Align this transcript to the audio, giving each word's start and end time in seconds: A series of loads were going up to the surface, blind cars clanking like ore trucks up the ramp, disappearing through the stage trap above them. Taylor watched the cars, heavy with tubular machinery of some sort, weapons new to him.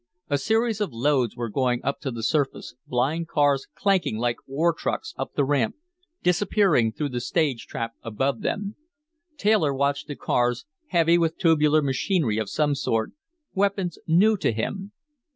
A 0.31 0.39
series 0.39 0.81
of 0.81 0.91
loads 0.91 1.35
were 1.37 1.47
going 1.47 1.79
up 1.85 1.99
to 1.99 2.09
the 2.09 2.23
surface, 2.23 2.73
blind 2.87 3.27
cars 3.27 3.67
clanking 3.75 4.17
like 4.17 4.37
ore 4.47 4.73
trucks 4.73 5.13
up 5.15 5.35
the 5.35 5.43
ramp, 5.45 5.75
disappearing 6.23 6.91
through 6.91 7.09
the 7.09 7.21
stage 7.21 7.67
trap 7.67 7.93
above 8.01 8.41
them. 8.41 8.77
Taylor 9.37 9.71
watched 9.75 10.07
the 10.07 10.15
cars, 10.15 10.65
heavy 10.87 11.19
with 11.19 11.37
tubular 11.37 11.83
machinery 11.83 12.39
of 12.39 12.49
some 12.49 12.73
sort, 12.73 13.11
weapons 13.53 13.99
new 14.07 14.37
to 14.37 14.51
him. 14.51 14.91